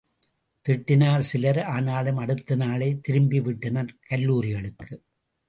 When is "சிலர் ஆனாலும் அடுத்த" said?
1.19-2.55